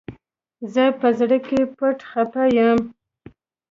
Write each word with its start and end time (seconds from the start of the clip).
زه 0.73 0.83
په 0.99 1.07
زړه 1.19 1.37
کي 1.47 1.59
پټ 1.77 1.97
خپه 2.09 2.43
يم 2.57 2.79